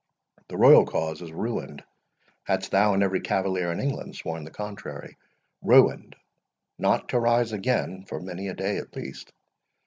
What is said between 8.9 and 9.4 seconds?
least.